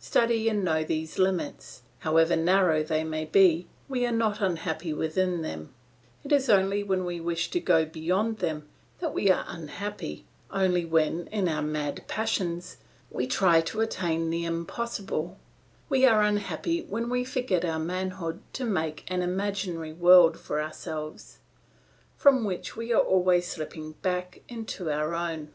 Study 0.00 0.48
and 0.48 0.64
know 0.64 0.82
these 0.82 1.20
limits; 1.20 1.82
however 2.00 2.34
narrow 2.34 2.82
they 2.82 3.04
may 3.04 3.24
be, 3.24 3.68
we 3.88 4.04
are 4.06 4.10
not 4.10 4.40
unhappy 4.40 4.92
within 4.92 5.40
them; 5.42 5.72
it 6.24 6.32
is 6.32 6.50
only 6.50 6.82
when 6.82 7.04
we 7.04 7.20
wish 7.20 7.48
to 7.52 7.60
go 7.60 7.84
beyond 7.86 8.38
them 8.38 8.68
that 8.98 9.14
we 9.14 9.30
are 9.30 9.44
unhappy, 9.46 10.26
only 10.50 10.84
when, 10.84 11.28
in 11.28 11.46
our 11.48 11.62
mad 11.62 12.02
passions, 12.08 12.78
we 13.08 13.28
try 13.28 13.60
to 13.60 13.80
attain 13.80 14.30
the 14.30 14.44
impossible; 14.44 15.38
we 15.88 16.04
are 16.04 16.24
unhappy 16.24 16.82
when 16.82 17.08
we 17.08 17.22
forget 17.24 17.64
our 17.64 17.78
manhood 17.78 18.42
to 18.54 18.64
make 18.64 19.04
an 19.06 19.22
imaginary 19.22 19.92
world 19.92 20.40
for 20.40 20.60
ourselves, 20.60 21.38
from 22.16 22.44
which 22.44 22.76
we 22.76 22.92
are 22.92 23.00
always 23.00 23.46
slipping 23.46 23.92
back 24.02 24.40
into 24.48 24.90
our 24.90 25.14
own. 25.14 25.50